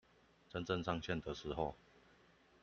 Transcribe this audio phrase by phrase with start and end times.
[0.49, 1.75] 真正上線的時候